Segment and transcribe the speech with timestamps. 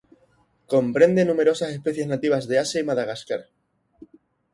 [0.73, 3.41] Comprende numerosas especies nativas de Asia y Madagascar.